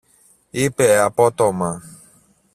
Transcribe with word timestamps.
είπε 0.49 0.97
απότομα. 0.99 1.81